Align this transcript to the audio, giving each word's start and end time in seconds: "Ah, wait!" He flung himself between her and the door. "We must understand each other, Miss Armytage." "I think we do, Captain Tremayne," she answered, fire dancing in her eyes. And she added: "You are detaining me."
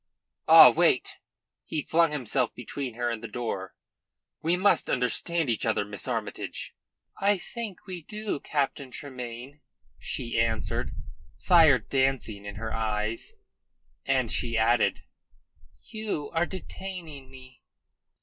"Ah, 0.47 0.71
wait!" 0.71 1.17
He 1.63 1.83
flung 1.83 2.11
himself 2.11 2.55
between 2.55 2.95
her 2.95 3.11
and 3.11 3.21
the 3.23 3.27
door. 3.27 3.75
"We 4.41 4.57
must 4.57 4.89
understand 4.89 5.47
each 5.47 5.63
other, 5.63 5.85
Miss 5.85 6.07
Armytage." 6.07 6.73
"I 7.19 7.37
think 7.37 7.85
we 7.85 8.01
do, 8.01 8.39
Captain 8.39 8.89
Tremayne," 8.89 9.61
she 9.99 10.39
answered, 10.39 10.89
fire 11.37 11.77
dancing 11.77 12.45
in 12.45 12.55
her 12.55 12.73
eyes. 12.73 13.35
And 14.03 14.31
she 14.31 14.57
added: 14.57 15.03
"You 15.91 16.31
are 16.33 16.47
detaining 16.47 17.29
me." 17.29 17.61